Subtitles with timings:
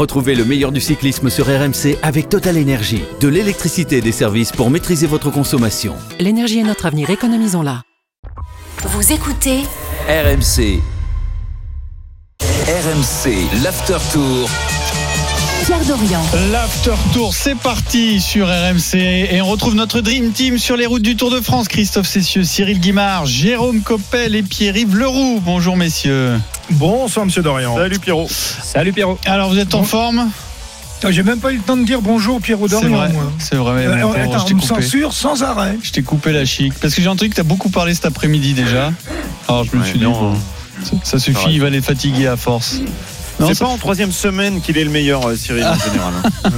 [0.00, 3.02] Retrouvez le meilleur du cyclisme sur RMC avec Total Énergie.
[3.20, 5.94] De l'électricité et des services pour maîtriser votre consommation.
[6.18, 7.82] L'énergie est notre avenir, économisons-la.
[8.78, 9.58] Vous écoutez
[10.08, 10.80] RMC.
[12.40, 14.48] RMC, l'After Tour.
[15.64, 16.20] Pierre Dorian.
[16.52, 21.02] L'After Tour, c'est parti sur RMC et on retrouve notre Dream Team sur les routes
[21.02, 21.68] du Tour de France.
[21.68, 25.40] Christophe Cessieux, Cyril Guimard, Jérôme Coppel et Pierre-Yves Leroux.
[25.44, 26.38] Bonjour messieurs.
[26.70, 27.76] Bonsoir Monsieur Dorian.
[27.76, 28.28] Salut Pierrot.
[28.30, 29.18] Salut Pierrot.
[29.26, 30.30] Alors vous êtes en forme?
[31.08, 32.96] J'ai même pas eu le temps de dire bonjour Pierrot C'est Dorian.
[32.96, 33.32] vrai, moi.
[33.38, 33.74] c'est vrai.
[33.74, 34.82] mais Euh, attends, je on t'ai me coupé.
[34.82, 35.78] censure sans arrêt.
[35.82, 38.52] Je t'ai coupé la chic parce que j'ai entendu que t'as beaucoup parlé cet après-midi
[38.54, 38.92] déjà.
[39.48, 40.34] Alors je me Ouais, suis dit, non, bon,
[41.04, 42.80] ça, suffit, il va les fatiguer à force.
[43.48, 46.12] C'est ça, pas en troisième semaine qu'il est le meilleur, euh, Cyril, en général.
[46.24, 46.30] hein.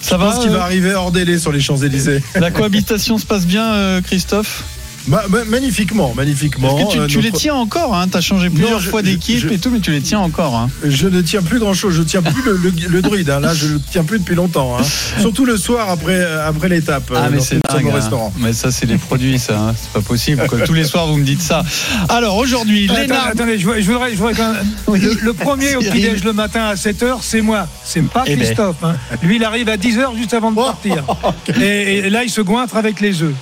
[0.00, 2.22] ça Je pense va qu'il euh, va arriver hors délai sur les Champs-Élysées.
[2.34, 4.64] La cohabitation se passe bien, euh, Christophe?
[5.08, 6.74] Ma- ma- magnifiquement, magnifiquement.
[6.76, 9.50] Parce que tu, Euh, tu les tiens encore, hein, t'as changé plusieurs je- fois d'équipe
[9.50, 10.54] et tout, mais tu les tiens encore.
[10.56, 10.70] Hein.
[10.84, 13.30] Je ne tiens plus grand chose, je tiens plus le, le- le druide.
[13.30, 13.40] hein.
[13.40, 14.76] Là, je le tiens plus depuis longtemps.
[14.78, 14.82] hein.
[15.20, 17.10] Surtout le soir après, euh, après l'étape.
[17.10, 17.86] Ah euh, mais lorsque c'est dingue.
[17.86, 17.94] au hein.
[17.94, 18.32] restaurant.
[18.38, 19.74] Mais ça c'est les produits ça, hein.
[19.80, 20.46] c'est pas possible.
[20.46, 20.60] quoi.
[20.60, 21.64] Tous les soirs vous me dites ça.
[22.08, 23.26] Alors aujourd'hui, Lénard.
[23.28, 25.00] attendez, je, voudrais- je voudrais, je voudrais quand même- Oui.
[25.00, 27.66] le, le premier au petit-déj le matin à 7h, c'est moi.
[27.84, 28.44] C'est pas Eh ben.
[28.44, 28.76] Christophe.
[28.84, 28.94] hein.
[29.22, 31.04] Lui, il arrive à 10h juste avant de partir.
[31.60, 33.34] Et, et là, il se goinfre avec les œufs.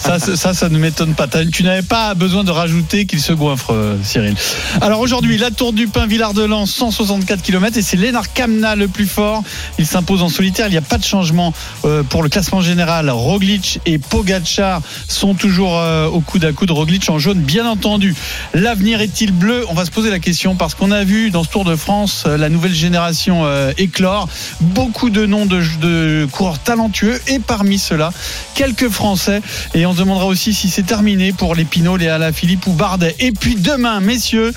[0.00, 1.26] Ça, ça, ça, ça ne m'étonne pas.
[1.52, 4.34] Tu n'avais pas besoin de rajouter qu'il se goinfre, euh, Cyril.
[4.80, 9.06] Alors aujourd'hui, la Tour du Pin Villard-de-Lans, 164 km et c'est Lénard Kamna le plus
[9.06, 9.42] fort.
[9.78, 10.68] Il s'impose en solitaire.
[10.68, 11.52] Il n'y a pas de changement
[11.84, 13.10] euh, pour le classement général.
[13.10, 16.70] Roglic et Pogacar sont toujours euh, au coude à coude.
[16.70, 18.14] Roglic en jaune, bien entendu.
[18.54, 19.64] L'avenir est-il bleu?
[19.68, 22.24] On va se poser la question parce qu'on a vu dans ce Tour de France
[22.26, 23.44] la nouvelle génération
[23.76, 24.28] éclore.
[24.60, 28.12] Beaucoup de noms de, de coureurs talentueux et parmi ceux-là,
[28.54, 29.42] quelques Français.
[29.74, 33.14] Et on se demandera aussi si c'est terminé pour les Pinot, les Alaphilippe ou Bardet.
[33.18, 34.52] Et puis demain, messieurs,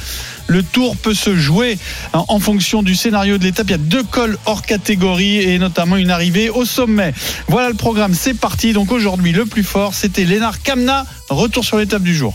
[0.48, 1.78] le tour peut se jouer
[2.14, 3.68] en en fonction du scénario de l'étape.
[3.68, 7.14] Il y a deux cols hors catégorie et notamment une arrivée au sommet.
[7.48, 8.74] Voilà le programme, c'est parti.
[8.74, 11.06] Donc aujourd'hui, le plus fort, c'était Lénard Kamna.
[11.30, 12.34] Retour sur l'étape du jour.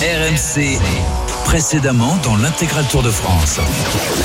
[0.00, 0.78] RMC.
[1.44, 3.60] Précédemment dans l'intégral Tour de France.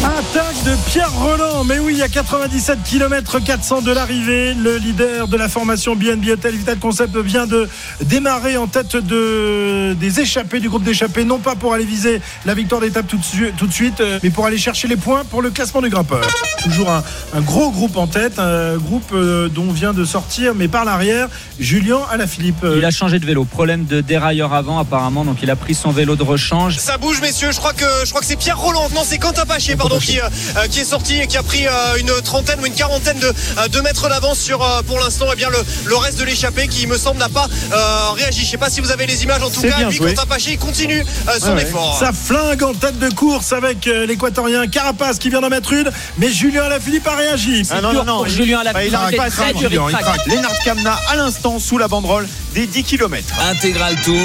[0.03, 1.63] Attaque de Pierre Roland.
[1.63, 4.55] Mais oui, il y a 97 km 400 de l'arrivée.
[4.55, 7.69] Le leader de la formation BNB Hotel Vital Concept vient de
[8.01, 11.23] démarrer en tête de, des échappés, du groupe d'échappés.
[11.23, 14.17] Non pas pour aller viser la victoire d'étape tout, de su- tout de suite, euh,
[14.23, 16.21] mais pour aller chercher les points pour le classement du grimpeur.
[16.63, 17.03] Toujours un,
[17.35, 21.27] un gros groupe en tête, un groupe euh, dont vient de sortir, mais par l'arrière,
[21.59, 22.65] Julien Alaphilippe.
[22.77, 23.45] Il a changé de vélo.
[23.45, 26.77] Problème de dérailleur avant apparemment, donc il a pris son vélo de rechange.
[26.77, 29.45] Ça bouge messieurs, je crois que je crois que c'est Pierre Roland, non c'est Quentin
[29.45, 32.65] Paché pardon qui, euh, qui est sorti et qui a pris euh, une trentaine ou
[32.65, 35.95] une quarantaine de, euh, de mètres d'avance sur euh, pour l'instant eh bien le, le
[35.97, 38.45] reste de l'échappée qui me semble n'a pas euh, réagi.
[38.45, 39.79] Je sais pas si vous avez les images en tout cas.
[39.83, 40.13] Lui joué.
[40.13, 41.03] Quentin Paché il continue
[41.39, 41.61] son Ouais, ouais.
[41.63, 41.97] effort.
[41.99, 46.31] Ça flingue en tête de course avec l'équatorien Carapace qui vient d'en mettre une, mais
[46.31, 47.63] Julien Alaphilippe a réagi.
[47.71, 48.25] Ah non, non, non.
[48.25, 48.91] Julien Alaphilippe.
[48.93, 49.87] bah, il il Julien,
[50.25, 50.31] il.
[50.35, 53.23] Lennart Kamna à l'instant sous la banderole des 10 km.
[53.51, 54.15] Intégral Tour,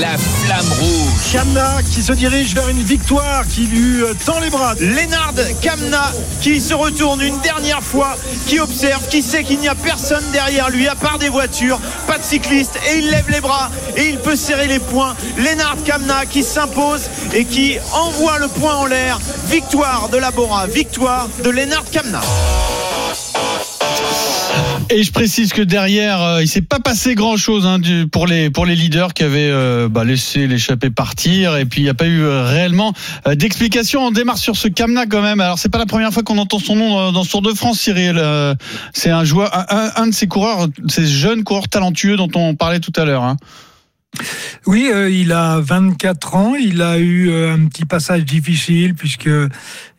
[0.00, 1.32] la flamme rouge.
[1.32, 4.74] Kamna qui se dirige vers une victoire qui lui euh, tend les bras.
[4.80, 9.74] Lennart Kamna qui se retourne une dernière fois, qui observe, qui sait qu'il n'y a
[9.74, 13.70] personne derrière lui à part des voitures, pas de cyclistes, et il lève les bras
[13.96, 15.16] et il peut serrer les poings.
[15.38, 19.18] Lennart Kamna qui s'impose et qui envoie le point en l'air.
[19.46, 22.20] Victoire de la Bora, victoire de Lennart Kamna.
[24.90, 27.66] Et je précise que derrière, euh, il s'est pas passé grand chose
[28.12, 31.56] pour les pour les leaders qui avaient euh, bah, laissé l'échappée partir.
[31.56, 32.92] Et puis il n'y a pas eu euh, réellement
[33.26, 34.06] euh, d'explication.
[34.06, 35.40] On démarre sur ce Kamna quand même.
[35.40, 37.80] Alors c'est pas la première fois qu'on entend son nom dans, ce Tour de France,
[37.80, 38.22] Cyril.
[38.92, 42.80] C'est un joueur, un, un- de ces coureurs, ces jeunes coureurs talentueux dont on parlait
[42.80, 43.24] tout à l'heure.
[43.24, 43.36] Hein.
[44.66, 46.54] Oui, il a 24 ans.
[46.54, 49.30] Il a eu un petit passage difficile puisque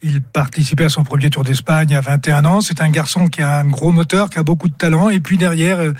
[0.06, 2.62] il participait à son premier Tour d'Espagne à 21 ans.
[2.62, 5.10] C'est un garçon qui a un gros moteur, qui a beaucoup de talent.
[5.10, 5.94] Et puis derrière, euh,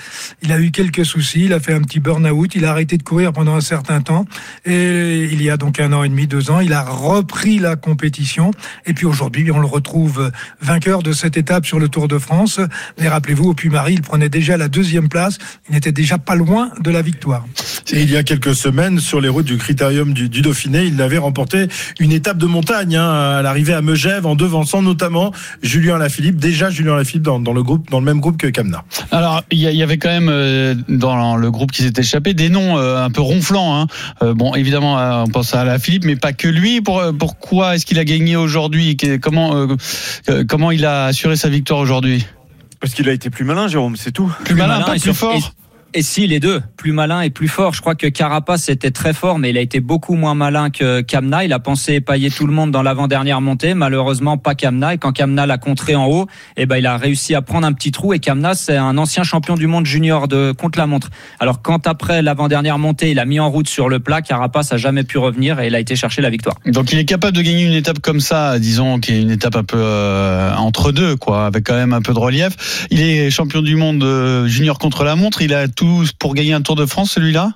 [0.44, 1.46] il a eu quelques soucis.
[1.46, 2.54] Il a fait un petit burn-out.
[2.54, 4.26] Il a arrêté de courir pendant un certain temps.
[4.64, 7.76] Et il y a donc un an et demi, deux ans, il a repris la
[7.76, 8.52] compétition.
[8.86, 12.60] Et puis aujourd'hui, on le retrouve vainqueur de cette étape sur le Tour de France.
[13.00, 15.40] Mais rappelez-vous, au Puy-Marie, il prenait déjà la deuxième place.
[15.68, 17.46] Il n'était déjà pas loin de la victoire.
[17.92, 21.68] Il y a quelques semaines, sur les routes du Critérium du, Dauphiné, il avait remporté
[22.00, 25.32] une étape de montagne hein, à l'arrivée à Megève, en devançant notamment
[25.64, 28.84] Julien Lafilippe, déjà Julien Lafilippe dans, dans le groupe, dans le même groupe que Kamna.
[29.12, 32.78] Alors, il y, avait quand même euh, dans le groupe qui s'est échappé des noms
[32.78, 33.80] euh, un peu ronflants.
[33.82, 33.88] hein.
[34.22, 36.82] Euh, bon, évidemment, euh, on pense à la Philippe, mais pas que lui.
[36.82, 38.98] Pour, pourquoi est-ce qu'il a gagné aujourd'hui?
[39.22, 39.68] Comment
[40.50, 42.26] comment il a assuré sa victoire aujourd'hui?
[42.82, 44.32] Parce qu'il a été plus malin, Jérôme, c'est tout.
[44.44, 45.36] Plus malin, pas et plus fort.
[45.36, 45.42] et-
[45.98, 47.74] Et si les deux, plus malin et plus fort.
[47.74, 51.00] Je crois que Carapace était très fort, mais il a été beaucoup moins malin que
[51.00, 51.46] Kamna.
[51.46, 53.74] Il a pensé épailler tout le monde dans l'avant-dernière montée.
[53.74, 54.96] Malheureusement, pas Kamna.
[54.96, 56.28] Et quand Kamna l'a contré en haut,
[56.58, 58.14] eh ben, il a réussi à prendre un petit trou.
[58.14, 61.12] Et Kamna, c'est un ancien champion du monde junior de contre la montre.
[61.40, 64.78] Alors quand après l'avant-dernière montée, il a mis en route sur le plat, Carapace a
[64.78, 66.58] jamais pu revenir et il a été chercher la victoire.
[66.66, 69.56] Donc il est capable de gagner une étape comme ça, disons, qui est une étape
[69.56, 72.88] un peu euh, entre deux, quoi, avec quand même un peu de relief.
[72.92, 75.42] Il est champion du monde euh, junior contre la montre.
[75.42, 75.85] Il a tout
[76.20, 77.54] pour gagner un Tour de France, celui-là?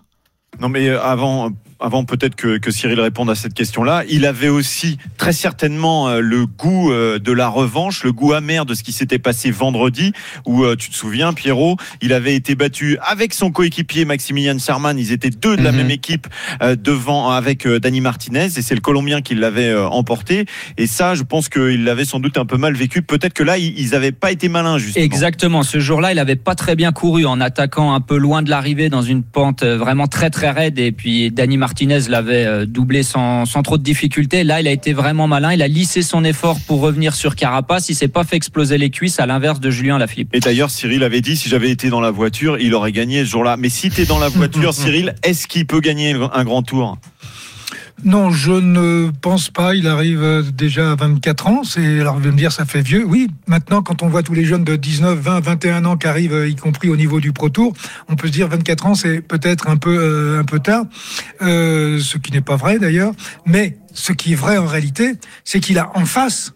[0.59, 4.49] Non, mais euh, avant, avant peut-être que, que, Cyril réponde à cette question-là, il avait
[4.49, 8.83] aussi très certainement euh, le goût euh, de la revanche, le goût amer de ce
[8.83, 10.11] qui s'était passé vendredi,
[10.45, 14.97] où euh, tu te souviens, Pierrot, il avait été battu avec son coéquipier Maximilian Sarman,
[14.97, 15.77] ils étaient deux de la mm -hmm.
[15.77, 16.27] même équipe
[16.61, 20.45] devant avec Dani Martinez, et c'est le Colombien qui l'avait emporté.
[20.77, 23.01] Et ça, je pense qu'il l'avait sans doute un peu mal vécu.
[23.01, 25.05] Peut-être que là, ils n'avaient pas été malins, justement.
[25.05, 25.63] Exactement.
[25.63, 28.89] Ce jour-là, il n'avait pas très bien couru en attaquant un peu loin de l'arrivée
[28.89, 33.45] dans une pente vraiment très très raide, et puis Dani Martinez Martinez l'avait doublé sans,
[33.45, 34.43] sans, trop de difficultés.
[34.43, 35.53] Là, il a été vraiment malin.
[35.53, 37.89] Il a lissé son effort pour revenir sur Carapace.
[37.89, 40.33] Il s'est pas fait exploser les cuisses à l'inverse de Julien Lafilippe.
[40.33, 43.29] Et d'ailleurs, Cyril avait dit si j'avais été dans la voiture, il aurait gagné ce
[43.29, 43.55] jour-là.
[43.55, 46.97] Mais si tu es dans la voiture, Cyril, est-ce qu'il peut gagner un grand tour?
[48.03, 49.75] Non, je ne pense pas.
[49.75, 51.63] Il arrive déjà à 24 ans.
[51.63, 53.03] C'est alors de me dire ça fait vieux.
[53.05, 56.45] Oui, maintenant quand on voit tous les jeunes de 19, 20, 21 ans qui arrivent,
[56.47, 57.73] y compris au niveau du Pro Tour,
[58.07, 60.85] on peut se dire 24 ans c'est peut-être un peu euh, un peu tard,
[61.41, 63.11] euh, ce qui n'est pas vrai d'ailleurs.
[63.45, 65.13] Mais ce qui est vrai en réalité,
[65.43, 66.53] c'est qu'il a en face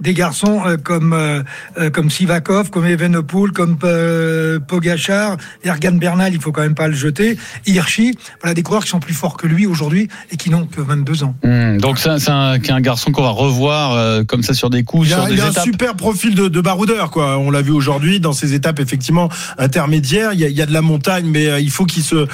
[0.00, 6.40] des garçons euh, comme euh, comme Sivakov, comme Evenepoel, comme euh, Pogachar, Ergan Bernal, il
[6.40, 7.36] faut quand même pas le jeter,
[7.66, 10.80] Hirschi, voilà des coureurs qui sont plus forts que lui aujourd'hui et qui n'ont que
[10.80, 11.34] 22 ans.
[11.42, 15.08] Mmh, donc c'est un, un, garçon qu'on va revoir euh, comme ça sur des coups,
[15.08, 15.58] il a, sur des il a étapes.
[15.58, 17.38] un super profil de, de, baroudeur quoi.
[17.38, 20.32] On l'a vu aujourd'hui dans ces étapes effectivement intermédiaires.
[20.32, 22.26] Il y a, il y a de la montagne, mais il faut qu'il se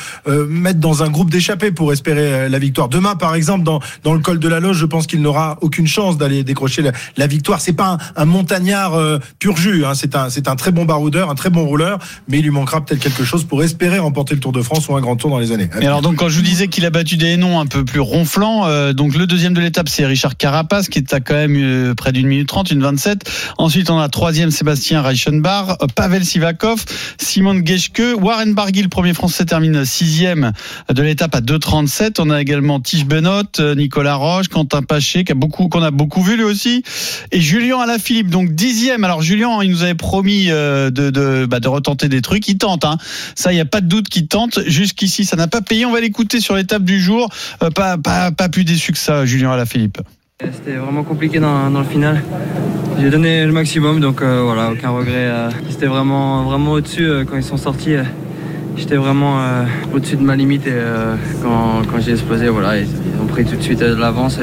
[0.49, 2.89] mette dans un groupe d'échappés pour espérer la victoire.
[2.89, 5.87] Demain par exemple dans dans le col de la Loge, je pense qu'il n'aura aucune
[5.87, 9.85] chance d'aller décrocher la, la victoire c'est pas un, un montagnard euh, pur jus.
[9.85, 9.95] Hein.
[9.95, 11.99] C'est un, c'est un très bon baroudeur, un très bon rouleur,
[12.29, 14.97] mais il lui manquera peut-être quelque chose pour espérer remporter le Tour de France ou
[14.97, 15.69] un grand tour dans les années.
[15.81, 18.01] Et alors donc quand je vous disais qu'il a battu des noms un peu plus
[18.01, 21.57] ronflants, euh, donc le deuxième de l'étape c'est Richard Carapace qui est à quand même
[21.57, 23.31] euh, près d'une minute trente, une 27.
[23.59, 26.85] Ensuite on a troisième Sébastien Reichenbach, Pavel Sivakov,
[27.19, 30.53] Simon Geschke, Warren Barguil, le premier français termine sixième
[30.93, 32.17] de l'étape à 2,37.
[32.19, 33.43] On a également Tige Benot,
[33.77, 36.83] Nicolas Roche, Quentin Paché, qu'on a beaucoup vu lui aussi,
[37.33, 39.05] et Julien Alaphilippe, donc dixième.
[39.05, 42.49] Alors Julien, il nous avait promis de, de, bah, de retenter des trucs.
[42.49, 42.99] Il tente, hein.
[43.37, 44.59] ça, il n'y a pas de doute qu'il tente.
[44.67, 45.87] Jusqu'ici, ça n'a pas payé.
[45.87, 47.29] On va l'écouter sur l'étape du jour.
[47.63, 47.99] Euh, pas,
[48.49, 49.99] plus déçu que ça, Julien Alaphilippe.
[50.41, 52.21] C'était vraiment compliqué dans, le final.
[52.99, 55.15] J'ai donné le maximum, donc euh, voilà, aucun regret.
[55.15, 57.95] Euh, C'était vraiment, vraiment au-dessus euh, quand ils sont sortis.
[58.77, 59.65] J'étais vraiment euh,
[59.95, 62.89] au-dessus de ma limite et euh, quand, j'ai explosé, voilà, ils,
[63.23, 64.39] ont pris tout de suite de l'avance.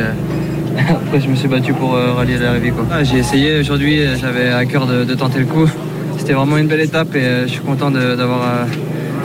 [0.90, 2.74] Après, je me suis battu pour euh, rallier l'arrivée.
[2.92, 5.70] Ah, j'ai essayé aujourd'hui, j'avais à cœur de, de, tenter le coup.
[6.18, 8.66] C'était vraiment une belle étape et je suis content d'avoir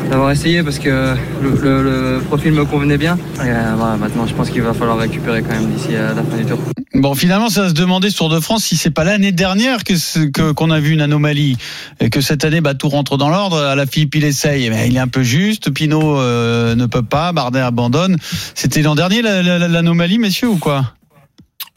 [0.09, 3.17] d'avoir essayé parce que le, le, le, profil me convenait bien.
[3.37, 6.23] Et euh, voilà, maintenant, je pense qu'il va falloir récupérer quand même d'ici à la
[6.23, 6.59] fin du tour.
[6.95, 9.85] Bon, finalement, ça va se demander sur Tour de France si c'est pas l'année dernière
[9.85, 11.57] que qu'on a vu une anomalie
[12.01, 13.59] et que cette année, bah, tout rentre dans l'ordre.
[13.59, 15.71] À la Philippe, il essaye, mais il est un peu juste.
[15.71, 17.33] Pinot euh, ne peut pas.
[17.33, 18.17] Bardet abandonne.
[18.55, 20.95] C'était l'an dernier l'anomalie, messieurs, ou quoi?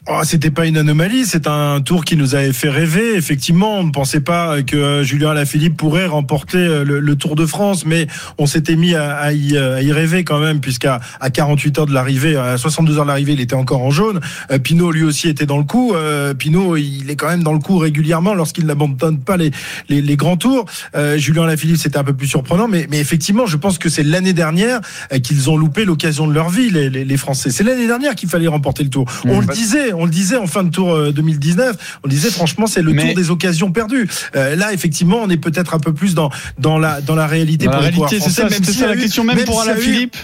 [0.08, 3.14] Oh, c'était pas une anomalie, c'est un tour qui nous avait fait rêver.
[3.14, 7.86] Effectivement, on ne pensait pas que Julien Alaphilippe pourrait remporter le, le, Tour de France,
[7.86, 11.78] mais on s'était mis à, à, y, à, y, rêver quand même, puisqu'à à 48
[11.78, 14.18] heures de l'arrivée, à 62 heures de l'arrivée, il était encore en jaune.
[14.50, 15.94] Euh, Pinot lui aussi était dans le coup.
[15.94, 19.52] Euh, Pinot, il est quand même dans le coup régulièrement lorsqu'il n'abandonne pas les,
[19.88, 20.64] les, les, grands tours.
[20.96, 24.02] Euh, Julien Alaphilippe, c'était un peu plus surprenant, mais, mais effectivement, je pense que c'est
[24.02, 24.80] l'année dernière
[25.22, 27.50] qu'ils ont loupé l'occasion de leur vie, les, Français.
[27.50, 29.04] C'est l'année dernière qu'il fallait remporter le Tour.
[29.24, 29.30] Mmh.
[29.30, 31.98] On le disait on le disait en fin de tour 2019.
[32.04, 33.06] On le disait franchement, c'est le Mais...
[33.06, 34.08] tour des occasions perdues.
[34.34, 37.66] Euh, là, effectivement, on est peut-être un peu plus dans dans la dans la réalité
[37.66, 39.60] dans pour la les réalité, c'est ça, même si ça la question même, même pour
[39.60, 40.16] Alain Philippe.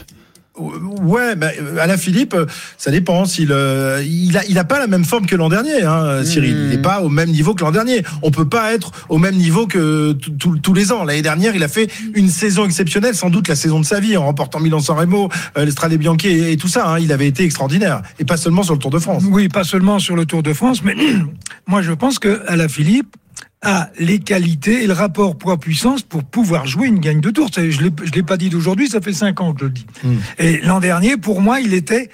[0.59, 1.50] Ouais, bah,
[1.81, 2.37] Alain Philippe,
[2.77, 3.25] ça dépend.
[3.25, 6.55] S'il euh, il a, il a pas la même forme que l'an dernier, hein, Cyril.
[6.55, 6.65] Mmh.
[6.65, 8.03] Il n'est pas au même niveau que l'an dernier.
[8.23, 11.05] On peut pas être au même niveau que tous les ans.
[11.05, 14.17] L'année dernière, il a fait une saison exceptionnelle, sans doute la saison de sa vie,
[14.17, 16.88] en remportant Milan-San Remo, euh, l'Estrade Bianchi et, et, tout ça.
[16.88, 16.99] Hein.
[16.99, 19.25] Il avait été extraordinaire, et pas seulement sur le Tour de France.
[19.31, 20.97] Oui, pas seulement sur le Tour de France, mais
[21.67, 23.17] moi je pense que Alain Philippe
[23.62, 27.49] a les qualités et le rapport poids-puissance pour pouvoir jouer une gagne de tour.
[27.55, 29.87] Je ne l'ai pas dit d'aujourd'hui, ça fait cinq ans que je le dis.
[30.05, 30.15] Mmh.
[30.38, 32.11] Et l'an dernier, pour moi, il était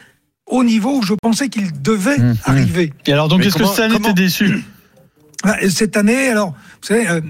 [0.47, 2.37] au niveau où je pensais qu'il devait mmh.
[2.45, 2.93] arriver.
[3.07, 4.09] Et alors, donc, est-ce que Stan comment...
[4.11, 4.65] était déçu?
[5.69, 7.21] Cette année, alors, vous savez, euh,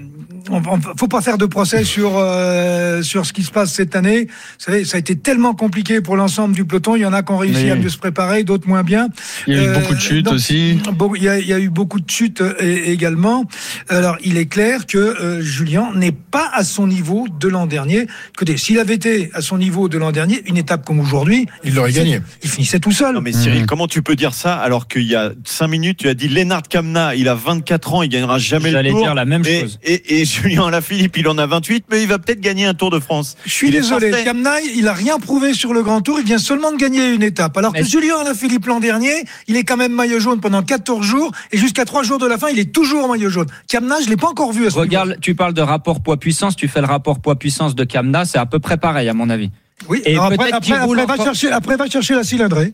[0.49, 3.95] on, on- faut pas faire de procès sur euh, sur ce qui se passe cette
[3.95, 4.25] année.
[4.25, 4.31] Vous
[4.65, 6.95] savez, ça a été tellement compliqué pour l'ensemble du peloton.
[6.95, 7.71] Il y en a qui ont réussi Oui.
[7.71, 9.07] à mieux se préparer, d'autres moins bien.
[9.47, 10.79] Il y a eu Euh, beaucoup de chutes donc, aussi.
[10.93, 13.45] Bon, il y, a, il y a eu beaucoup de chutes euh, également.
[13.89, 18.07] Alors, il est clair que euh, Julien n'est pas à son niveau de l'an dernier.
[18.33, 21.73] Écoutez, s'il avait été à son niveau de l'an dernier, une étape comme aujourd'hui, Il
[21.75, 22.21] l'aurait gagné.
[22.43, 23.15] Il finissait tout seul.
[23.15, 23.65] Non mais Cyril, Mhm.
[23.67, 26.63] comment tu peux dire ça alors qu'il y a 5 minutes tu as dit Lennart
[26.63, 29.01] Kamna, il a 24 ans, il gagnera jamais le J'allais tour.
[29.01, 29.79] dire la même et, chose.
[29.83, 32.91] Et, et Julien Alaphilippe, il en a 28, mais il va peut-être gagner un Tour
[32.91, 33.35] de France.
[33.45, 34.11] Je suis Il désolé.
[34.23, 37.23] Kamna, il a rien prouvé sur le Grand Tour, il vient seulement de gagner une
[37.23, 37.57] étape.
[37.57, 41.31] Alors que Julien Alaphilippe l'an dernier, il est quand même maillot jaune pendant 14 jours,
[41.51, 43.47] et jusqu'à 3 jours de la fin, il est toujours maillot jaune.
[43.67, 44.81] Kamna, je l'ai pas encore vu à ce niveau.
[44.81, 48.45] Regarde, tu parles de rapport poids-puissance, tu fais le rapport poids-puissance de Kamna, c'est à
[48.45, 49.49] peu près pareil à mon avis.
[49.89, 52.73] Oui, Et après, après, après, va chercher, après, va chercher la cylindrée.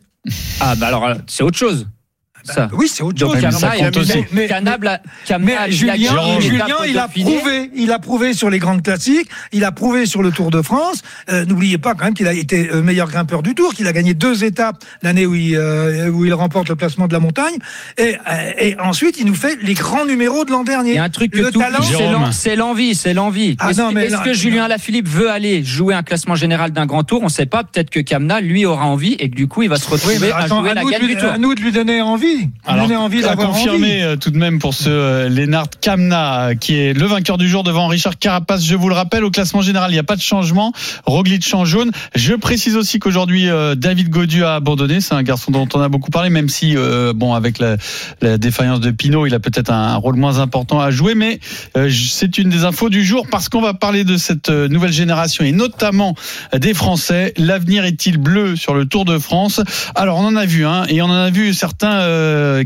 [0.59, 1.87] Ah bah alors euh, c'est autre chose.
[2.43, 2.69] Ça.
[2.73, 3.35] Oui, c'est autre chose.
[4.31, 4.47] Mais-
[6.41, 10.21] Julien, il a prouvé, il a prouvé sur les grandes classiques, il a prouvé sur
[10.23, 11.01] le Tour de France.
[11.29, 13.93] Euh, N'oubliez pas quand même qu'il a été euh, meilleur grimpeur du Tour, qu'il a
[13.93, 17.55] gagné deux étapes l'année où il euh, où il remporte le classement de la montagne.
[17.97, 20.91] Et, euh, et ensuite, il nous fait les grands numéros de l'an dernier.
[20.91, 21.77] Il y a un truc que le tout talent.
[22.31, 23.55] c'est l'envie, c'est l'envie.
[23.59, 27.19] Ah Est-ce que Julien Alaphilippe veut aller jouer un classement général d'un grand tour?
[27.21, 27.63] On ne sait pas.
[27.63, 30.31] Peut-être que Kamna, lui, aura envie et que du coup, il va se retrouver Oui,
[30.31, 31.29] à attends, jouer à la gagne du tour.
[31.31, 32.30] à nous de lui donner envie.
[32.65, 34.01] Alors, donner envie d'avoir confirmer envie.
[34.01, 37.47] euh, tout de même pour ce euh, Lennart Kamna euh, qui est le vainqueur du
[37.47, 38.65] jour devant Richard Carapace.
[38.65, 40.73] Je vous le rappelle, au classement général, il n'y a pas de changement.
[41.05, 41.91] Roglic en jaune.
[42.15, 45.01] Je précise aussi qu'aujourd'hui, euh, David Gaudu a abandonné.
[45.01, 47.77] C'est un garçon dont on a beaucoup parlé, même si, euh, bon, avec la,
[48.21, 51.15] la défaillance de Pinot, il a peut-être un, un rôle moins important à jouer.
[51.15, 51.39] Mais
[51.89, 55.51] c'est une des infos du jour parce qu'on va parler de cette nouvelle génération et
[55.51, 56.15] notamment
[56.55, 57.33] des Français.
[57.37, 59.61] L'avenir est-il bleu sur le Tour de France?
[59.95, 61.99] Alors, on en a vu, hein, et on en a vu certains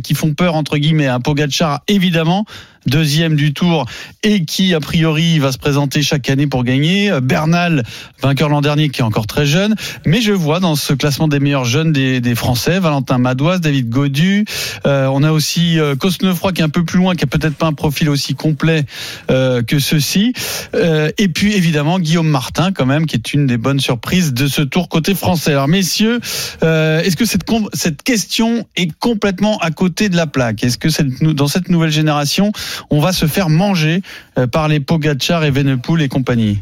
[0.04, 1.08] qui font peur entre guillemets.
[1.08, 2.46] Un Pogacar, évidemment,
[2.86, 3.86] deuxième du Tour
[4.24, 7.12] et qui a priori va se présenter chaque année pour gagner.
[7.22, 7.84] Bernal,
[8.22, 9.76] vainqueur l'an dernier, qui est encore très jeune.
[10.06, 13.90] Mais je vois dans ce classement des meilleurs jeunes des, des Français, Valentin Madoise, David
[13.90, 14.46] Godu.
[14.86, 17.56] Euh, on a aussi euh, Cosnefroy qui est un peu plus loin, qui a peut-être
[17.56, 18.86] pas un profil aussi complet
[19.30, 20.34] euh, que ceux-ci.
[20.74, 24.48] Euh, et puis évidemment Guillaume Martin quand même, qui est une des bonnes surprises de
[24.48, 25.52] ce Tour côté français.
[25.52, 26.20] Alors messieurs,
[26.64, 30.64] euh, est-ce que cette, cette question est complètement à côté de la plaque?
[30.64, 32.52] Est-ce que cette, dans cette nouvelle génération,
[32.90, 34.02] on va se faire manger
[34.38, 36.62] euh, par les Pogacar et Venepool et compagnie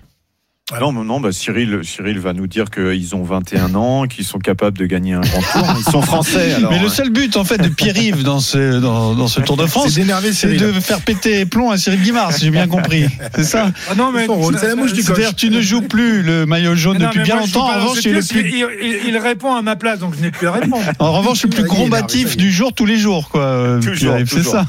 [0.72, 4.78] Ah non, bah Cyril, Cyril va nous dire qu'ils ont 21 ans, qu'ils sont capables
[4.78, 5.76] de gagner un grand tour.
[5.78, 6.54] Ils sont français.
[6.54, 9.58] Alors, Mais le seul but en fait de Pierre-Yves dans ce, dans, dans ce Tour
[9.58, 10.60] de France, C'est d'énerver c'est Cyril.
[10.62, 13.06] de faire péter les plombs à Cyril Guimard, si j'ai bien compris.
[13.36, 15.18] C'est ça Ah non, mais Son rôle, c'est la mouche du coche.
[15.18, 17.70] C'est-à-dire tu ne joues plus le maillot jaune Non, depuis bien moi, longtemps.
[17.70, 18.64] En revanche, le truc, plus
[19.06, 20.82] il, répond à ma place, donc je n'ai plus à répondre.
[21.00, 23.42] En revanche, je suis le plus combatif du jour tous les jours, quoi.
[23.42, 23.82] euh,
[24.26, 24.66] C'est ça.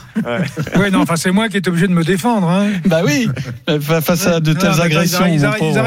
[0.76, 2.48] Oui, non, enfin, c'est moi qui est obligé de me défendre.
[2.48, 2.66] Hein.
[2.84, 3.28] Bah oui.
[3.80, 5.24] fa- Face à de Non, telles agressions.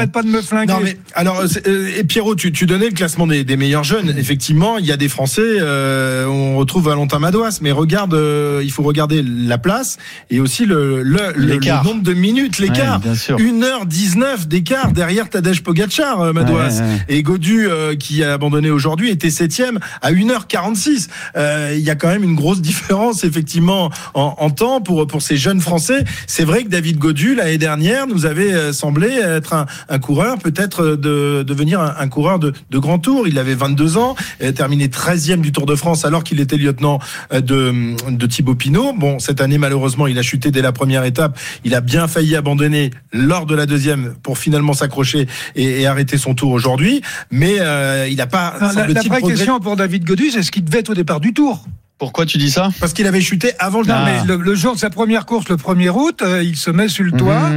[0.06, 0.72] Pas de me flinguer.
[0.72, 4.14] Non mais alors euh, et Pierrot, tu, tu donnais le classement des, des meilleurs jeunes.
[4.16, 5.42] Effectivement, il y a des Français.
[5.44, 9.98] euh, on retrouve Valentin Madouas, mais regarde, euh, il faut regarder la place
[10.30, 12.96] et aussi le le, le- le nombre de minutes, l'écart.
[12.98, 13.36] Ouais, bien sûr.
[13.38, 16.68] 1h19 d'écart derrière Tadej Pogacar, euh, Madouas.
[16.80, 16.98] Ouais, ouais.
[17.08, 21.08] Et Godu, euh, qui a abandonné aujourd'hui, était septième à 1h46.
[21.36, 25.22] Euh, Il y a quand même une grosse différence, effectivement, en, en temps pour, pour
[25.22, 26.04] ces jeunes Français.
[26.26, 30.82] C'est vrai que David Godu, l'année dernière, nous avait semblé être un, un coureur, peut-être
[30.82, 33.26] euh, de devenir un, un coureur de, de grand tour.
[33.28, 34.16] Il avait 22 ans,
[34.54, 36.98] terminé 13e du Tour de France alors qu'il était lieutenant
[37.32, 38.92] euh, de, de Thibaut Pinot.
[38.94, 41.38] Bon, cette année, malheureusement, il a chuté dès la première étape.
[41.64, 45.26] Il a bien failli abandonner lors de la deuxième pour finalement s'accrocher
[45.56, 47.02] et, et arrêter son tour aujourd'hui.
[47.30, 50.50] Mais euh, il n'a pas, Non, la, la vraie question pour David Godu, c'est ce
[50.50, 51.64] qu'il devait être au départ du tour?
[51.98, 54.04] Pourquoi tu dis ça Parce qu'il avait chuté avant Non, Ah.
[54.06, 56.86] mais le, le jour de sa première course, le 1er août, euh, il se met
[56.88, 57.48] sur le toit.
[57.50, 57.52] Mmh.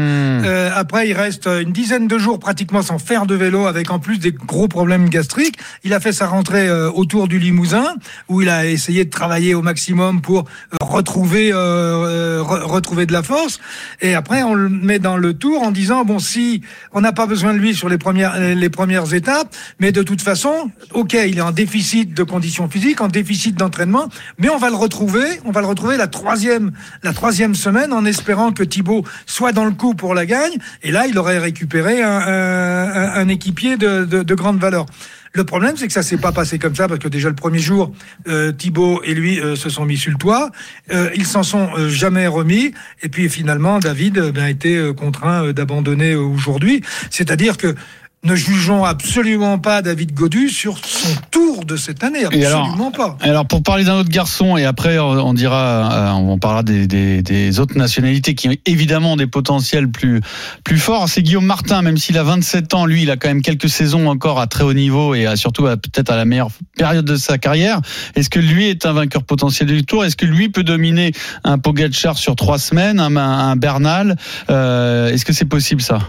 [0.46, 4.00] Euh, après, il reste une dizaine de jours pratiquement sans faire de vélo, avec en
[4.00, 5.58] plus des gros problèmes gastriques.
[5.84, 7.86] Il a fait sa rentrée euh, autour du Limousin,
[8.30, 10.40] où il a essayé de travailler au maximum pour
[10.74, 13.60] euh, retrouver, re- retrouver de la force.
[14.02, 16.62] Et après, on le met dans le tour en disant bon, si
[16.94, 20.22] on n'a pas besoin de lui sur les premières les premières étapes, mais de toute
[20.22, 24.70] façon, ok, il est en déficit de conditions physiques, en déficit d'entraînement, mais on va
[24.70, 26.72] le retrouver, on va le retrouver la troisième
[27.04, 30.58] la troisième semaine en espérant que Thibaut soit dans le coup pour la gagne.
[30.84, 34.86] Et là, il aurait récupéré un, un- un- équipier de, de, de grande valeur.
[35.34, 37.60] Le problème, c'est que ça s'est pas passé comme ça, parce que déjà le premier
[37.60, 37.94] jour,
[38.28, 40.52] euh, Thibaut et lui euh, se sont mis sur le toit.
[40.92, 42.74] Euh, ils s'en sont euh, jamais remis.
[43.02, 46.84] Et puis finalement, David euh, ben, a été euh, contraint d'abandonner aujourd'hui.
[47.10, 47.76] C'est-à-dire que
[48.24, 52.20] ne jugeons absolument pas David Godu sur son tour de cette année.
[52.32, 53.18] Et alors- Absolument pas.
[53.22, 57.24] Alors pour parler d'un autre garçon et après on dira, euh, on parlera des, des,
[57.24, 60.22] des autres nationalités qui évidemment ont des potentiels plus
[60.64, 61.10] plus forts.
[61.10, 64.08] C'est Guillaume Martin, même s'il a 27 ans, lui il a quand même quelques saisons
[64.08, 67.16] encore à très haut niveau et à- surtout à- peut-être à la meilleure période de
[67.16, 67.82] sa carrière.
[68.16, 70.06] Est-ce que lui est un vainqueur potentiel du Tour?
[70.06, 71.12] Est-ce que lui peut dominer
[71.44, 74.16] un Pogacar sur trois semaines, un, un Bernal?
[74.50, 76.00] Euh, Est-ce que c'est possible ça?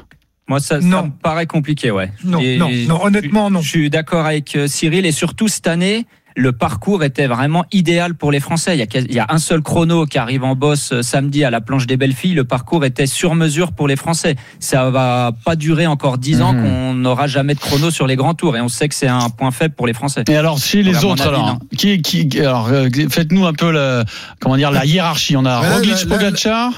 [0.49, 2.11] Moi, ça, ça me paraît compliqué, ouais.
[2.25, 3.61] Non, Et- non, non, honnêtement, non.
[3.61, 6.07] Je suis d'accord avec euh, Cyril et surtout cette année.
[6.35, 8.75] Le parcours était vraiment idéal pour les Français.
[8.75, 11.03] Il y, a, quasi- il y a un seul chrono qui arrive en bosse euh,
[11.03, 12.33] samedi à la planche des belles filles.
[12.33, 14.37] Le parcours était sur mesure pour les Français.
[14.59, 16.63] Ça va pas durer encore dix ans Mhm.
[16.63, 18.57] qu'on n'aura jamais de chrono sur les grands tours.
[18.57, 20.25] Et on sait que c'est un point faible pour les Français.
[20.27, 24.05] Et alors chez les autres, avis, alors, qui, qui, alors euh, faites-nous un peu la,
[24.41, 25.37] comment dire, la hiérarchie.
[25.37, 26.73] On a là, Roglic, Pogacar.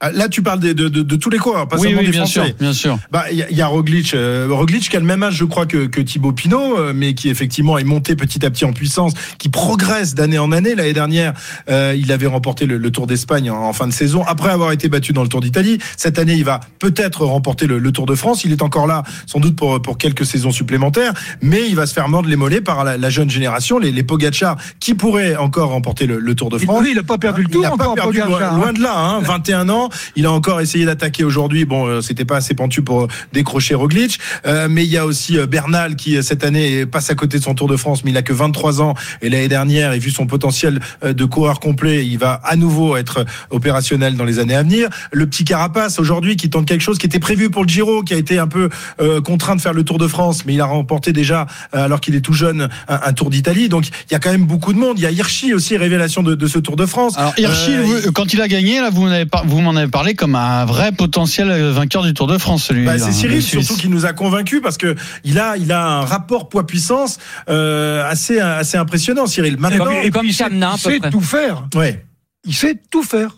[0.00, 2.06] Ah, Là, tu parles des- de, de, de tous les coureurs, pas Oui, seulement oui,
[2.06, 2.46] des bien Français.
[2.48, 2.98] sûr, bien sûr.
[3.12, 5.36] Bah, il y, a- il y a Roglic, euh, Roglic qui a le même âge,
[5.36, 8.64] je crois, que, que Thibaut Pinot, euh, mais qui effectivement est monté petit à petit
[8.64, 10.74] en puissance, qui progresse d'année en année.
[10.74, 11.32] L'année dernière,
[11.70, 14.72] euh, il avait remporté le, le Tour d'Espagne en, en fin de saison, après avoir
[14.72, 15.78] été battu dans le Tour d'Italie.
[15.96, 18.44] Cette année, il va peut-être remporter le, le Tour de France.
[18.44, 21.94] Il est encore là, sans doute pour pour quelques saisons supplémentaires, mais il va se
[21.94, 25.70] faire mordre les mollets par la, la jeune génération, les, les Pogacar, qui pourraient encore
[25.70, 26.80] remporter le, le Tour de France.
[26.82, 28.58] Oui, il n'a pas perdu le Il tour n'a pas perdu, Pogacar, loin, hein.
[28.58, 29.83] loin de là, hein, 21 ans.
[30.16, 31.64] Il a encore essayé d'attaquer aujourd'hui.
[31.64, 34.18] Bon, euh, c'était pas assez pentu pour décrocher Roglic.
[34.46, 37.38] Euh, mais il y a aussi euh, Bernal qui, euh, cette année, passe à côté
[37.38, 38.94] de son Tour de France, mais il a que 23 ans.
[39.22, 42.96] Et l'année dernière, et vu son potentiel euh, de coureur complet, il va à nouveau
[42.96, 44.88] être opérationnel dans les années à venir.
[45.12, 48.14] Le petit Carapace, aujourd'hui, qui tente quelque chose qui était prévu pour le Giro, qui
[48.14, 48.68] a été un peu
[49.00, 52.00] euh, contraint de faire le Tour de France, mais il a remporté déjà, euh, alors
[52.00, 53.68] qu'il est tout jeune, un, un Tour d'Italie.
[53.68, 54.98] Donc, il y a quand même beaucoup de monde.
[54.98, 57.16] Il y a Hirschi aussi, révélation de, de ce Tour de France.
[57.16, 60.64] Alors Hirschi, Euh, quand il a gagné, là, vous, m'en m'en avez parlé comme un
[60.64, 62.92] vrai potentiel vainqueur du Tour de France, celui-là.
[62.92, 65.84] Bah, c'est le Cyril surtout qui nous a convaincus parce que il a il a
[65.84, 69.58] un rapport poids puissance euh, assez assez impressionnant Cyril.
[69.58, 71.68] Maintenant, Et puis, Comme il sait, il sait tout faire.
[71.74, 72.04] ouais.
[72.46, 73.36] Il sait tout faire.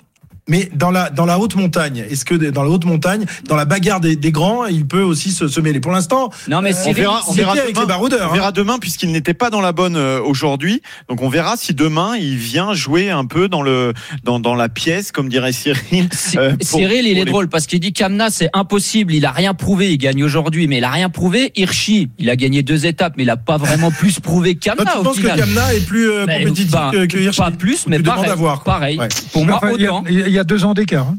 [0.48, 3.64] Mais dans la dans la haute montagne, est-ce que dans la haute montagne, dans la
[3.64, 6.78] bagarre des, des grands, il peut aussi se, se mêler Pour l'instant, Non, mais euh,
[6.78, 8.28] On Cyril, verra, on il verra avec demain, les baroudeurs.
[8.30, 8.52] on verra hein.
[8.52, 10.82] demain puisqu'il n'était pas dans la bonne euh, aujourd'hui.
[11.08, 14.68] Donc on verra si demain il vient jouer un peu dans le dans, dans la
[14.68, 16.08] pièce, comme dirait Cyril.
[16.12, 19.14] Cy- euh, pour- Cyril, il est les- drôle parce qu'il dit Kamna, c'est impossible.
[19.14, 19.92] Il a rien prouvé.
[19.92, 21.50] Il gagne aujourd'hui, mais il a rien prouvé.
[21.56, 24.92] Hirschi, il a gagné deux étapes, mais il a pas vraiment plus prouvé que Kamna
[24.92, 25.26] tu au penses que.
[25.26, 28.30] Kamna est plus euh, Mais compétitif pas, que, que Hirschi pas plus, mais pareil.
[28.30, 28.74] à voir, quoi.
[28.74, 28.98] pareil.
[28.98, 29.08] Ouais.
[29.32, 30.04] Pour moi, Enfin, il, y a, autant.
[30.08, 31.06] il y a deux ans d'écart.
[31.08, 31.18] hein.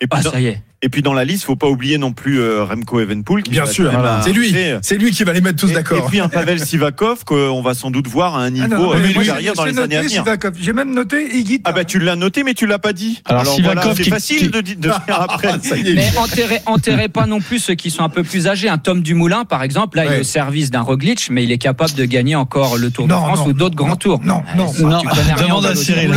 [0.00, 0.60] Et puis, Ah, dans, ça y est.
[0.82, 3.42] et puis dans la liste, faut pas oublier non plus euh, Remco Evenpool.
[3.42, 4.78] qui Bien sûr, quand même c'est lui, avancer.
[4.82, 6.04] c'est lui qui va les mettre tous Et- Et d'accord.
[6.08, 8.98] puis un Pavel Sivakov qu'on va sans doute voir à un niveau Ah non, euh,
[9.14, 10.22] moi, j'ai- dans les années à venir.
[10.60, 11.62] J'ai même noté Iggy.
[11.64, 13.22] Ah bah tu l'as noté mais tu l'as pas dit.
[13.24, 15.48] Alors, Sivakov voilà, c'est qui- facile de, de faire après.
[15.64, 15.94] Y est.
[15.94, 18.68] Mais enterrez, enterrez pas non plus ceux qui sont un peu plus âgés.
[18.68, 20.16] Un Tom Dumoulin, par exemple, là, il Ouais.
[20.18, 23.12] est au service d'un Roglic, mais il est capable de gagner encore le Tour de
[23.14, 24.20] Non, France non, ou d'autres grands tours.
[24.22, 24.70] Non, non.
[24.70, 25.00] Ça, Non,
[25.38, 25.74] tu demande à.
[25.74, 26.12] Cyril.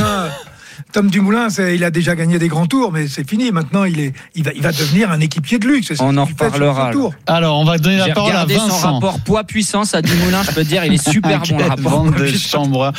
[0.93, 3.51] Tom Dumoulin, il a déjà gagné des grands tours, mais c'est fini.
[3.51, 5.93] Maintenant, il, est, il, va, il va devenir un équipier de luxe.
[5.99, 6.91] On en reparlera.
[7.27, 8.93] Alors, on va donner la parole à regardé son Vincent.
[8.95, 12.11] rapport poids-puissance à Dumoulin, je peux te dire, il est super bon le rapport.
[12.11, 12.91] de chambre.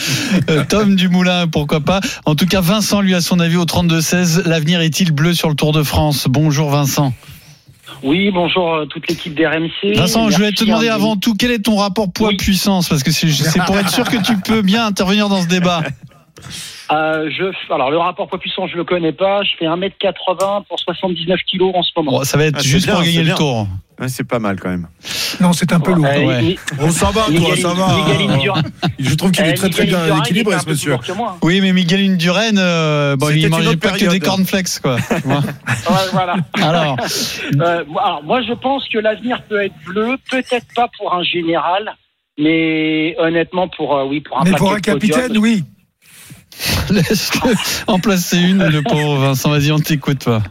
[0.49, 2.01] Euh, Tom Dumoulin, pourquoi pas.
[2.27, 4.49] En tout cas, Vincent, lui, a son avis au 32-16.
[4.49, 6.27] L'avenir est-il bleu sur le Tour de France?
[6.29, 7.13] Bonjour Vincent.
[8.03, 9.97] Oui, bonjour euh, toute l'équipe d'RMC.
[9.97, 13.29] Vincent, je voulais te demander avant tout, quel est ton rapport poids-puissance Parce que c'est
[13.67, 15.83] pour être sûr que tu peux bien intervenir dans ce débat.
[16.93, 19.43] Euh, je, alors le rapport poids-puissance, je le connais pas.
[19.45, 22.11] Je fais 1m80 pour 79 kilos en ce moment.
[22.19, 23.35] Bon, ça va être Ah, juste bien, pour gagner le.
[23.35, 23.67] Tour.
[24.01, 24.89] Ouais, c'est pas mal quand même.
[25.43, 26.07] Non, c'est un peu lourd.
[26.07, 26.57] Euh, ouais.
[26.79, 27.89] On s'en va, toi, ça va.
[28.99, 30.97] Je trouve qu'il est euh, très très bien équilibré, ce monsieur.
[31.43, 34.97] Oui, mais Miguel Indurain, euh, bon, il mangeait pas que des cornflakes, quoi.
[36.13, 36.37] Voilà.
[36.55, 36.97] Alors,
[37.61, 41.23] Euh, moi- alors, moi, je pense que l'avenir peut être bleu, peut-être pas pour un
[41.23, 41.95] général,
[42.39, 45.63] mais honnêtement pour euh, oui pour un Mais pour un capitaine, oui.
[46.91, 47.55] laisse-le
[47.87, 49.51] en placer une, le pauvre Vincent.
[49.51, 50.43] Vas-y, on t'écoute, toi.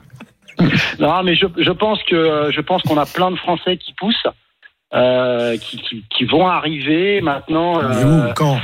[1.00, 3.94] Non, mais je, je pense que euh, je pense qu'on a plein de Français qui
[3.94, 4.28] poussent,
[4.94, 7.82] euh, qui, qui, qui vont arriver maintenant.
[7.82, 8.60] Mais euh, où Quand?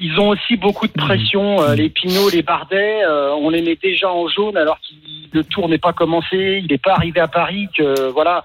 [0.00, 1.62] ils ont aussi beaucoup de pression.
[1.62, 5.44] euh, les Pinot, les Bardet, euh, on les met déjà en jaune alors que le
[5.44, 7.68] tour n'est pas commencé, il n'est pas arrivé à Paris.
[7.76, 8.44] Que voilà,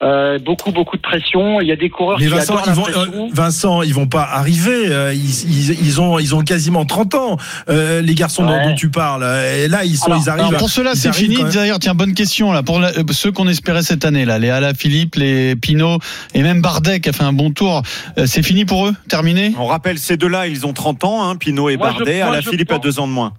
[0.00, 1.60] Euh, beaucoup beaucoup de pression.
[1.60, 3.00] Il y a des coureurs Mais qui Vincent, adorent ils la vont, pression.
[3.26, 4.86] euh, Vincent, ils vont pas arriver.
[4.86, 7.36] euh, Ils, ils, ils ont, ils ont quasiment 30 ans.
[7.68, 8.64] euh, les garçons dont- Ouais.
[8.68, 9.24] dont tu parles.
[9.56, 10.44] Et là, ils sont, Alors, ils arrivent.
[10.46, 11.38] Alors pour ceux-là, c'est fini.
[11.52, 12.62] D'ailleurs, tiens, bonne question là.
[12.62, 15.98] Pour la- euh, ceux qu'on espérait cette année, là, les Ala Philippe, les Pinot
[16.32, 17.82] et même Bardet qui a fait un bon tour,
[18.18, 19.52] euh, c'est fini pour eux, terminé?
[19.58, 22.18] On rappelle ces deux-là, ils ont 30 ans, hein, Pinot et Moi, Bardet.
[22.20, 23.32] moi, à la je Philippe a deux ans de moins.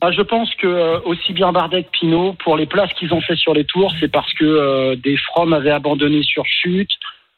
[0.00, 3.20] Ah, je pense que euh, aussi bien Bardet que Pinot, pour les places qu'ils ont
[3.20, 6.90] fait sur les tours, c'est parce que euh, des From avaient abandonné sur chute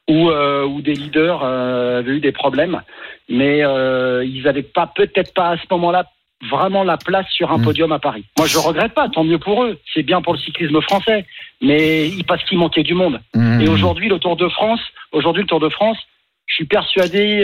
[0.08, 2.82] ou, euh, ou des leaders avaient eu des problèmes.
[3.28, 6.04] Mais ils n'avaient pas, peut-être pas à ce moment-là,
[6.50, 7.64] vraiment la place sur un Mm.
[7.64, 8.24] podium à Paris.
[8.38, 9.78] Moi, je regrette pas, tant mieux pour eux.
[9.94, 11.24] C'est bien pour le cyclisme français,
[11.62, 13.20] mais parce qu'il manquait du monde.
[13.34, 13.60] Mmh.
[13.60, 14.80] Et aujourd'hui, le Tour de France,
[15.12, 15.98] aujourd'hui le Tour de France,
[16.46, 17.42] je suis persuadé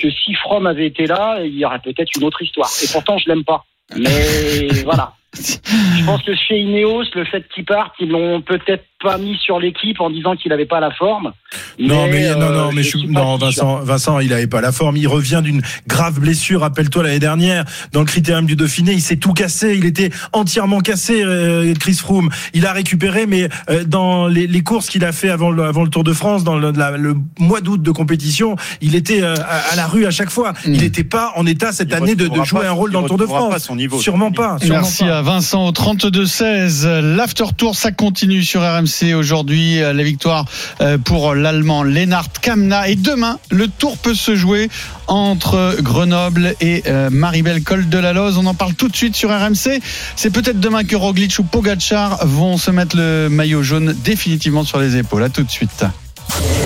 [0.00, 2.68] que si From avait été là, il y aurait peut-être une autre histoire.
[2.82, 3.64] Et pourtant, je l'aime pas.
[3.96, 5.14] Mais voilà.
[5.36, 9.60] Je pense que chez Ineos, le fait qu'il parte, ils l'ont peut-être pas mis sur
[9.60, 11.32] l'équipe en disant qu'il n'avait pas la forme.
[11.78, 13.36] Non, mais, non, euh, non, mais je non.
[13.36, 14.96] Vincent, Vincent, il avait pas la forme.
[14.96, 16.62] Il revient d'une grave blessure.
[16.62, 19.76] Rappelle-toi l'année dernière, dans le critérium du Dauphiné, il s'est tout cassé.
[19.76, 22.30] Il était entièrement cassé, euh, Chris Froome.
[22.54, 25.84] Il a récupéré, mais euh, dans les, les courses qu'il a fait avant le, avant
[25.84, 29.34] le Tour de France, dans le, la- le mois d'août de compétition, il était euh,
[29.36, 30.54] à, à la rue à chaque fois.
[30.64, 33.08] Il n'était pas en état cette Il année de, jouer pas- un rôle dans le
[33.08, 33.52] Tour de France.
[33.52, 34.00] pas son niveau.
[34.00, 34.58] Sûrement pas.
[34.58, 35.17] sûrement Merci pas.
[35.17, 36.86] à Vincent au 32-16.
[37.00, 39.82] L'after tour, ça continue sur RMC aujourd'hui.
[39.82, 40.44] euh, La victoire
[40.80, 42.88] euh, pour l'Allemand Lennart Kamna.
[42.88, 44.68] Et demain, le tour peut se jouer
[45.06, 48.38] entre Grenoble et euh, Maribel Col de la Loze.
[48.38, 49.80] On en parle tout de suite sur RMC.
[50.16, 54.78] C'est peut-être demain que Roglic ou Pogacar vont se mettre le maillot jaune définitivement sur
[54.78, 55.22] les épaules.
[55.22, 55.84] À tout de suite.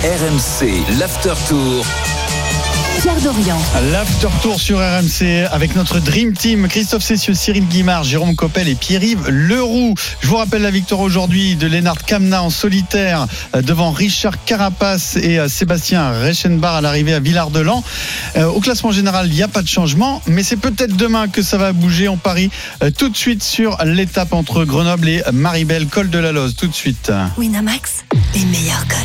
[0.03, 1.85] RMC, l'After Tour.
[3.01, 3.57] Pierre Dorian.
[3.91, 8.75] L'after tour sur RMC avec notre Dream Team Christophe Cessieux, Cyril Guimard, Jérôme Coppel et
[8.75, 9.93] Pierre-Yves Leroux.
[10.21, 15.17] Je vous rappelle la victoire aujourd'hui de Lennart Kamna en solitaire euh, devant Richard Carapace
[15.17, 17.83] et euh, Sébastien Reichenbach à l'arrivée à Villard-de-Lans.
[18.37, 21.41] Euh, Au classement général, il n'y a pas de changement, mais c'est peut-être demain que
[21.41, 22.07] ça va bouger.
[22.07, 22.49] On parie
[22.97, 26.55] tout de suite sur l'étape entre Grenoble et Maribel, col de la Loze.
[26.55, 27.11] Tout de suite.
[27.37, 28.03] Winamax,
[28.35, 28.97] les meilleurs cotes.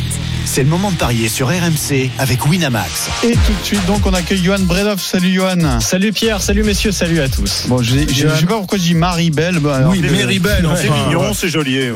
[0.45, 3.09] C'est le moment de parier sur RMC avec Winamax.
[3.23, 5.01] Et tout de suite, donc, on accueille Johan Bredoff.
[5.01, 5.79] Salut Johan.
[5.79, 7.65] Salut Pierre, salut messieurs, salut à tous.
[7.67, 9.59] Bon, je sais pas pourquoi je dis Maribel.
[9.59, 11.07] Bah, alors Oui, mais Ribel, C'est enfin.
[11.07, 11.77] mignon, c'est joli.
[11.89, 11.93] ouais.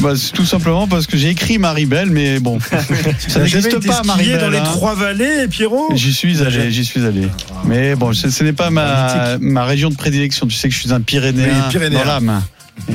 [0.00, 2.58] Bah, c'est tout simplement parce que j'ai écrit Maribel, mais bon,
[3.28, 4.40] ça n'existe été pas skié Maribel.
[4.40, 4.62] dans les hein.
[4.64, 7.28] trois vallées, Pierrot J'y suis allé, j'y suis allé.
[7.64, 10.46] Mais bon, ce, ce n'est pas ma, ma région de prédilection.
[10.46, 12.00] Tu sais que je suis un Pyrénéen, Oui, Pyrénéen.
[12.00, 12.42] dans l'âme.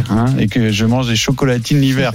[0.10, 2.12] Hein, et que je mange des chocolatines l'hiver.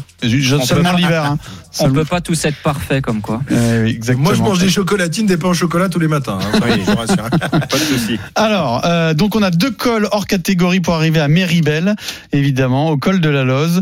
[0.64, 1.24] Seulement pas- l'hiver.
[1.24, 1.38] Hein.
[1.80, 3.40] On peut pas tous être parfaits comme quoi.
[3.50, 4.24] Euh, exactement.
[4.24, 6.38] Moi, je mange des chocolatines, des pains au chocolat tous les matins.
[6.40, 6.60] hein.
[6.64, 6.82] Oui.
[6.84, 7.30] Je vous rassure.
[7.40, 8.18] Pas de souci.
[8.34, 11.94] Alors, euh, donc on a deux cols hors catégorie pour arriver à Méribel,
[12.32, 13.80] évidemment, au col de la Loze.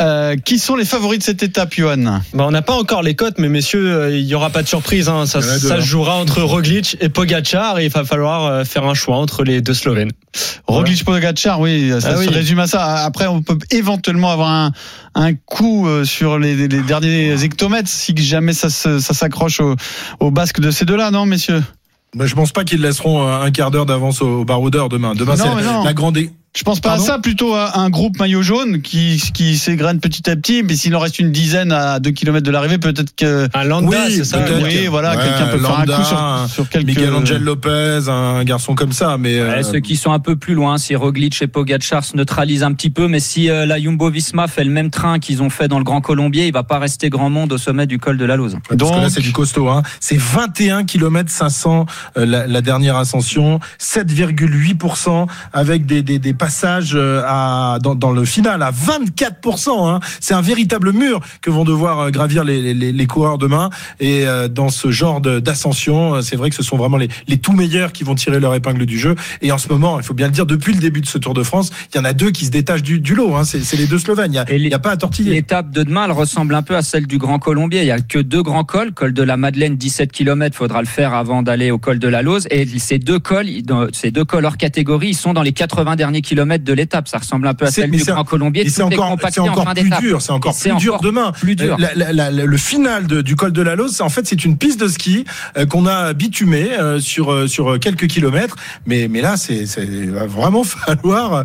[0.00, 2.20] Euh, qui sont les favoris de cette étape, Johan?
[2.32, 4.68] Bah, on n'a pas encore les cotes, mais messieurs, euh, il y aura pas de
[4.68, 5.08] surprise.
[5.08, 5.26] hein.
[5.26, 5.80] Ça, ça hein.
[5.80, 9.44] se jouera entre Roglic et Pogacar et il va falloir euh, faire un choix entre
[9.44, 10.10] les deux Slovènes.
[10.66, 12.28] Roglic Pogacar, oui, ça Ah se oui.
[12.28, 13.04] résume à ça.
[13.04, 14.72] Après, on peut éventuellement avoir un,
[15.14, 19.76] un coup euh, sur les, les derniers hectomètres si jamais ça, s'accroche au,
[20.20, 21.62] au basque de ces deux-là, non, messieurs?
[22.14, 25.14] Bah, je pense pas qu'ils laisseront un quart d'heure d'avance au baroudeur demain.
[25.14, 26.18] Demain, c'est la grande.
[26.56, 29.98] Je pense pas Pardon à ça, plutôt à un groupe maillot jaune qui, qui s'égrène
[29.98, 33.14] petit à petit, mais s'il en reste une dizaine à 2 km de l'arrivée, peut-être
[33.16, 33.48] que.
[33.54, 36.68] Un Landa, c'est ça oui, voilà, ouais, quelqu'un peut faire un Landa, coup sur, sur
[36.68, 36.86] quelques.
[36.86, 39.16] Miguel Angel Lopez, un garçon comme ça.
[39.18, 42.16] Mais Ouais, euh, ceux qui sont un peu plus loin, si Roglic et Pogacar se
[42.16, 45.42] neutralisent un petit peu, mais si euh, la Jumbo Visma fait le même train qu'ils
[45.42, 47.98] ont fait dans le Grand Colombier, il va pas rester grand monde au sommet du
[47.98, 48.56] col de la Lose.
[48.68, 49.68] Parce que là, Donc- c'est du costaud.
[49.68, 49.82] Hein.
[49.98, 51.86] C'est 21 km 500
[52.16, 58.12] euh, la, la dernière ascension, 7,8% avec des, des, des passages euh, à, dans, dans
[58.12, 59.88] le final à 24%.
[59.88, 60.00] Hein.
[60.20, 63.70] C'est un véritable mur que vont devoir euh, gravir les, les, les coureurs demain.
[63.98, 67.54] Et euh, dans ce genre d'ascension, c'est vrai que ce sont vraiment les, les tout
[67.54, 69.14] meilleurs qui vont tirer leur épingle du jeu.
[69.40, 71.32] Et en ce moment, il faut bien le dire, depuis le début de ce Tour
[71.32, 73.34] de France, il y en a deux qui se détachent du, du lot.
[73.36, 73.44] Hein.
[73.44, 74.38] C'est les deux Slovènes.
[74.50, 75.32] Il n'y a, a pas à tortiller.
[75.32, 77.80] L'étape de demain, elle ressemble un peu à celle du Grand Colombier.
[77.80, 78.92] Il y a que deux grands cols.
[78.92, 82.20] Col de la Madeleine, 17 km, faudra le faire avant d'aller au col de la
[82.20, 82.46] Lose.
[82.50, 83.48] Et ces deux cols,
[83.92, 87.08] ces deux cols hors catégorie, ils sont dans les 80 derniers kilomètres de l'étape.
[87.08, 88.68] Ça ressemble un peu à celle du c'est- Grand Colombier.
[88.68, 91.32] C'est encore, c'est en encore plus dur, c'est encore plus dur demain.
[91.32, 91.76] plus dur.
[91.78, 94.56] La- la- la- le final de- du col de la Lose, en fait, c'est une
[94.56, 95.24] piste de ski
[95.56, 98.56] euh, qu'on a bitumée euh, sur euh, sur quelques kilomètres.
[98.86, 99.64] Mais mais là, c'est
[100.10, 101.44] va vraiment falloir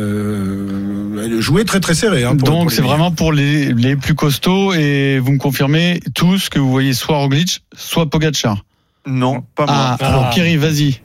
[0.00, 2.24] euh, jouer très très serré.
[2.24, 6.48] hein, pour- Donc c'est vraiment pour les, les plus costauds et vous me confirmez tous
[6.48, 8.64] que vous voyez soit Roglic, soit Pogacar.
[9.06, 9.74] Non, pas moi.
[10.00, 11.00] Ah, alors Kerry, vas-y.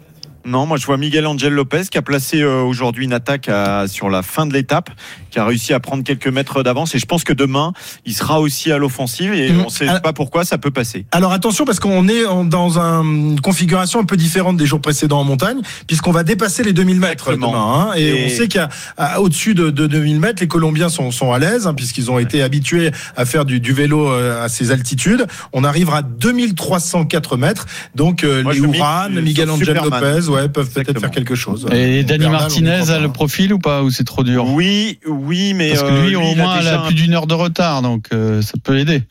[0.45, 3.88] Non, moi je vois Miguel Angel Lopez qui a placé euh, aujourd'hui une attaque à-
[3.88, 4.89] sur la fin de l'étape,
[5.31, 6.93] qui a réussi à prendre quelques mètres d'avance.
[6.93, 7.73] Et je pense que demain,
[8.05, 9.62] il sera aussi à l'offensive et Mhm.
[9.62, 11.05] on ne sait pas pourquoi ça peut passer.
[11.12, 14.81] Alors attention parce qu'on est en- dans un- une configuration un peu différente des jours
[14.81, 17.47] précédents en montagne puisqu'on va dépasser les 2000 mètres demain.
[17.55, 17.91] hein.
[17.95, 21.65] et, Et- on sait qu'au-dessus de, de 2000 mètres, les Colombiens sont, sont à l'aise
[21.65, 25.25] hein, puisqu'ils ont été habitués à faire du, du vélo euh, à ces altitudes.
[25.53, 27.65] On arrivera à 2304 mètres.
[27.95, 30.01] Donc euh, Moi, les Ouran, Miguel Angel Superman.
[30.03, 31.67] Lopez, ouais, peuvent peut-être faire quelque chose.
[31.71, 34.48] Et Dani Martinez a le profil ou pas Ou c'est trop dur?
[34.50, 37.34] Oui, oui, mais Parce que euh, lui, au moins, il a plus d'une heure de
[37.34, 39.04] retard, donc euh, ça peut aider.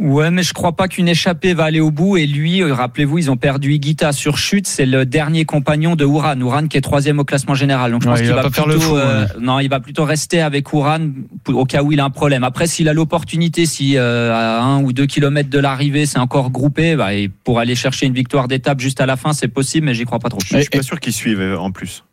[0.00, 2.16] Ouais, mais je crois pas qu'une échappée va aller au bout.
[2.16, 4.66] Et lui, euh, rappelez-vous, ils ont perdu Higuita sur chute.
[4.66, 6.40] C'est le dernier compagnon de Ouran.
[6.40, 7.92] Ouran qui est troisième au classement général.
[7.92, 9.28] Donc je pense il qu'il va va, pas faire plutôt, le fou, euh, ouais.
[9.40, 11.10] non, il va plutôt rester avec Ouran
[11.48, 12.42] au cas où il a un problème.
[12.42, 16.50] Après, s'il a l'opportunité, si euh, à un ou deux kilomètres de l'arrivée, c'est encore
[16.50, 19.86] groupé, bah, et pour aller chercher une victoire d'étape juste à la fin, c'est possible,
[19.86, 20.40] mais j'y crois pas trop.
[20.40, 22.04] Je suis pas sûr qu'ils suivent euh, en plus.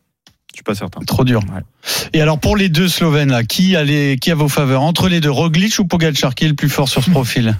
[0.52, 1.02] Je suis pas certain.
[1.02, 1.42] Trop dur.
[2.14, 4.82] Et alors pour les deux Slovènes là, qui a les, qui a vos faveurs?
[4.82, 7.56] Entre les deux, Roglic ou Pogacar, qui est le plus fort sur ce profil?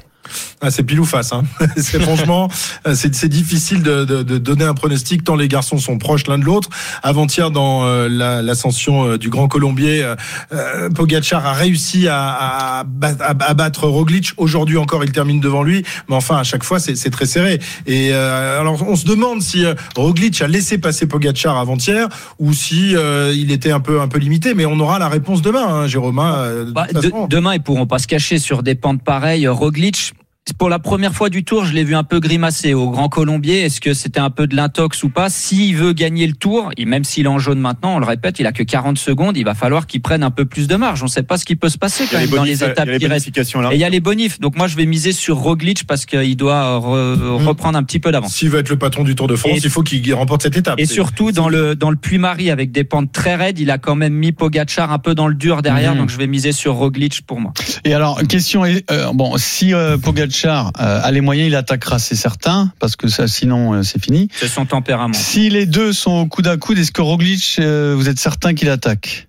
[0.62, 1.32] Ah, c'est pile ou face.
[1.34, 1.44] Hein.
[1.78, 2.50] c'est franchement,
[2.88, 6.38] euh, c'est difficile de, de, de donner un pronostic tant les garçons sont proches l'un
[6.38, 6.70] de l'autre.
[7.04, 10.16] Avant-hier, dans euh, la- l'ascension euh, du Grand Colombier, euh,
[10.54, 12.80] euh, Pogacar a réussi à, à,
[13.20, 14.32] à- battre Roglic.
[14.38, 17.60] Aujourd'hui encore, il termine devant lui, mais enfin à chaque fois, c'est très serré.
[17.86, 19.66] Et euh, alors, on se demande si
[19.96, 22.08] Roglic a laissé passer Pogacar avant-hier
[22.40, 24.54] ou si euh, il était un peu un peu limité.
[24.54, 26.20] Mais on aura la réponse demain, hein, Jérôme.
[26.20, 29.48] hein, Bah, de- demain, ils pourront pas se cacher sur des pentes pareilles.
[29.48, 30.14] Roglic,
[30.54, 33.62] pour la première fois du tour, je l'ai vu un peu grimacer au Grand Colombier.
[33.62, 35.30] Est-ce que c'était un peu de l'intox ou pas?
[35.30, 38.40] S'il veut gagner le tour, et même s'il est en jaune maintenant, on le répète,
[38.40, 41.02] il a que 40 secondes, il va falloir qu'il prenne un peu plus de marge.
[41.02, 42.64] On ne sait pas ce qui peut se passer Il les dans les il y
[42.64, 43.56] a étapes les qui restent.
[43.56, 43.70] là.
[43.72, 44.40] Et il y a les bonifs.
[44.40, 48.12] Donc moi, je vais miser sur Roglic parce qu'il doit re- reprendre un petit peu
[48.12, 48.34] d'avance.
[48.34, 50.58] S'il veut être le patron du Tour de France, Et- il faut qu'il remporte cette
[50.58, 50.80] étape.
[50.80, 53.96] Et surtout dans le dans le Puy-Marie avec des pentes très raides, il a quand
[53.96, 56.00] même mis Pogacar un peu dans le dur derrière, Mhm.
[56.00, 57.52] donc je vais miser sur Roglic pour moi.
[57.86, 62.00] Et alors question est, euh, bon, si euh, Pogacar euh, a les moyens, il attaquera,
[62.00, 64.30] c'est certain, parce que ça, sinon euh, c'est fini.
[64.36, 65.14] C'est son tempérament.
[65.14, 68.54] Si les deux sont au coude à coude, est-ce que Roglic, euh, vous êtes certain
[68.54, 69.28] qu'il attaque?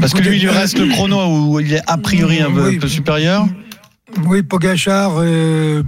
[0.00, 2.68] Parce que lui, il lui reste le chrono où il est a priori un peu,
[2.68, 2.76] Oui.
[2.76, 3.46] un peu supérieur.
[4.24, 5.82] Oui, Pogachar, euh,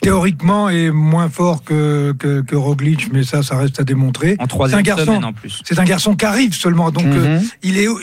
[0.00, 4.36] théoriquement, est moins fort que, que, que Roglic, mais ça, ça reste à démontrer.
[4.38, 5.60] En troisième C'est un garçon- semaine en plus.
[5.64, 6.90] C'est un garçon qui arrive seulement.
[6.90, 7.48] Donc, euh, Mhm.
[7.62, 7.98] il est où,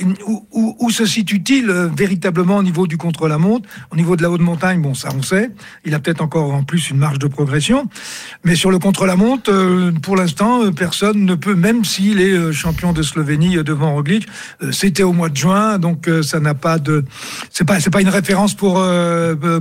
[0.54, 3.67] où- où- se situe-t-il euh, véritablement au niveau du contre-la-montre?
[3.91, 5.52] Au niveau de la haute montagne, bon, ça on sait.
[5.86, 7.88] Il a peut-être encore en plus une marge de progression.
[8.43, 12.52] Mais sur le contre-la-montre, euh, pour l'instant, euh, personne ne peut, même s'il est euh,
[12.52, 14.28] champion de Slovénie euh, devant Roglic,
[14.63, 17.04] euh, c'était au mois de juin, donc euh, ça n'a pas de.
[17.52, 18.84] C'est pas, c'est pas une référence pour,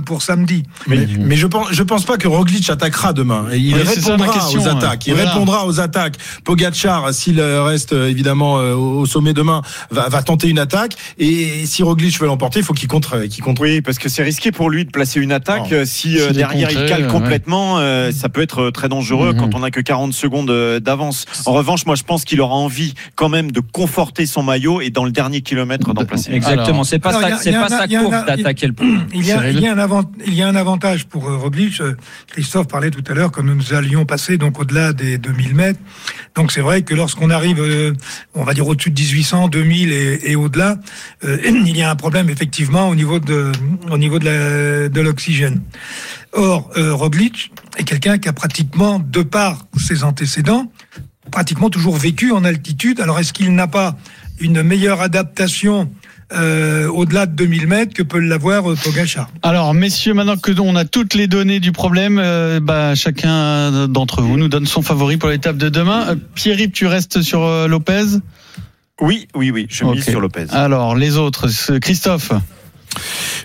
[0.05, 0.63] pour samedi.
[0.87, 3.45] Mais, mais je pense, je pense pas que Roglic attaquera demain.
[3.51, 4.77] Et il Oui, ça répondra question, aux hein.
[4.77, 5.07] attaques.
[5.07, 5.31] Il Voilà.
[5.31, 6.15] répondra aux attaques.
[6.43, 10.93] Pogacar, s'il euh, reste euh, évidemment euh, au sommet demain, va, va tenter une attaque.
[11.17, 13.61] Et si Roglic veut l'emporter, il faut qu'il contre, qu'il contre.
[13.61, 15.71] Oui, parce que c'est risqué pour lui de placer une attaque.
[15.71, 15.83] Non.
[15.85, 17.07] Si euh, derrière il cale ouais.
[17.07, 19.39] complètement, euh, ça peut être très dangereux Mhm.
[19.39, 21.25] quand on n'a que 40 secondes d'avance.
[21.45, 24.89] En revanche, moi je pense qu'il aura envie quand même de conforter son maillot et
[24.89, 26.29] dans le dernier kilomètre d'en placer.
[26.29, 26.35] une.
[26.37, 28.25] Exactement, c'est pas il sa, a- il pas un- sa il y a un- course
[28.25, 28.87] d'attaquer le point.
[29.13, 31.27] Il y, a, Cyril il, y a un avant- il y a un avantage pour
[31.29, 31.79] euh, Roglic.
[31.81, 31.95] Euh,
[32.27, 35.79] Christophe parlait tout à l'heure quand nous allions passer donc au-delà des 2000 mètres.
[36.35, 37.93] Donc c'est vrai que lorsqu'on arrive, euh,
[38.35, 40.77] on va dire au-dessus de 1800, 2000 et, et au-delà,
[41.23, 43.51] euh, il y a un problème effectivement au niveau de,
[43.89, 45.61] au niveau de l'oxygène.
[46.33, 50.71] Or, euh, Roglic est quelqu'un qui a pratiquement, de par ses antécédents,
[51.31, 52.99] pratiquement toujours vécu en altitude.
[52.99, 53.97] Alors est-ce qu'il n'a pas
[54.39, 55.89] une meilleure adaptation
[56.33, 60.75] euh, au-delà de 2000 mètres que peut l'avoir euh, Pogacar Alors, messieurs, maintenant que on
[60.75, 65.17] a toutes les données du problème, euh, bah, chacun d'entre vous nous donne son favori
[65.17, 66.07] pour l'étape de demain.
[66.09, 68.03] Euh, Pierre-Yves, tu restes sur euh, Lopez?
[68.99, 70.09] Oui, oui, oui, je mise Ok.
[70.09, 70.47] sur Lopez.
[70.51, 71.47] Alors, les autres,
[71.79, 72.31] Christophe?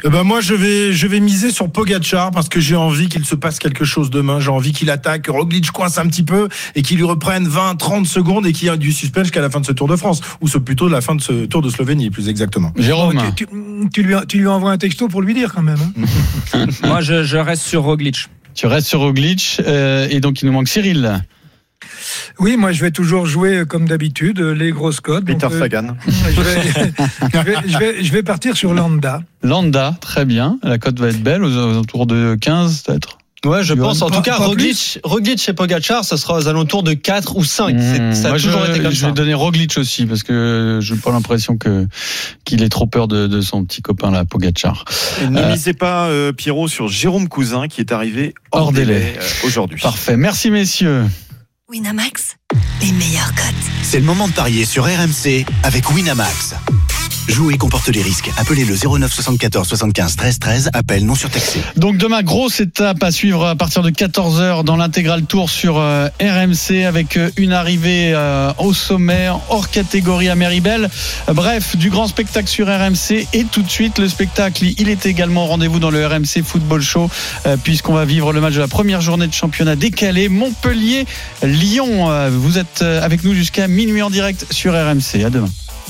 [0.04, 3.24] Eh ben moi je vais je vais miser sur Pogacar parce que j'ai envie qu'il
[3.24, 4.40] se passe quelque chose demain.
[4.40, 8.06] J'ai envie qu'il attaque, Roglic coince un petit peu et qu'il lui reprenne 20, 30
[8.06, 10.20] secondes et qu'il y ait du suspense jusqu'à la fin de ce Tour de France
[10.40, 12.72] ou ce plutôt la fin de ce Tour de Slovénie plus exactement.
[12.76, 13.52] Jérôme Oh, tu, tu-
[13.92, 15.78] tu lui, tu lui envoies un texto pour lui dire quand même.
[16.54, 16.66] hein.
[16.84, 18.28] Moi, je, je reste sur Roglic.
[18.54, 21.24] Tu restes sur Roglic euh, et donc il nous manque Cyril.
[22.38, 25.24] Oui, moi je vais toujours jouer euh, comme d'habitude euh, les grosses codes.
[25.24, 25.96] Peter Donc, euh, Sagan.
[26.06, 26.62] je, vais,
[27.32, 29.22] je, vais, je, vais, je vais partir sur Landa.
[29.42, 30.58] Landa, très bien.
[30.62, 33.18] La cote va être belle, aux alentours de 15 peut-être.
[33.44, 34.02] Ouais, je pense.
[34.02, 37.42] En pas- tout cas, Roglic, Roglic et Pogacar, ça sera aux alentours de 4 ou
[37.44, 37.74] 5.
[37.74, 38.12] Mmh.
[38.14, 39.06] Ça a Moi, toujours je, été comme je ça.
[39.08, 41.88] vais donner Roglic aussi parce que j'ai pas l'impression que
[42.44, 44.84] qu'il ait trop peur de, de son petit copain là, Pogacar.
[45.22, 48.72] Et ne Euh, misez pas, euh, Pierrot, sur Jérôme Cousin qui est arrivé hors, Hors
[48.72, 48.94] délai.
[48.94, 49.80] délai, euh, aujourd'hui.
[49.82, 50.16] Parfait.
[50.16, 51.02] Merci messieurs.
[51.72, 52.36] Winamax,
[52.82, 53.72] les meilleurs cotes.
[53.82, 56.54] C'est le moment de parier sur RMC avec Winamax.
[57.28, 58.30] Jouer comporte les risques.
[58.36, 60.70] Appelez le 09 74 75 13 13.
[60.72, 61.60] Appel non surtaxé.
[61.76, 66.08] Donc demain, grosse étape à suivre à partir de 14h dans l'intégral tour sur euh,
[66.20, 70.90] RMC avec euh, une arrivée euh, au sommet hors catégorie à Méribel.
[71.32, 75.46] Bref, du grand spectacle sur RMC et tout de suite le spectacle, il est également
[75.46, 77.08] rendez-vous dans le RMC Football Show
[77.62, 82.30] puisqu'on va vivre le match de la première journée de championnat décalé Montpellier-Lyon.
[82.30, 85.24] Vous êtes avec nous jusqu'à minuit en direct sur RMC.
[85.24, 85.48] À demain.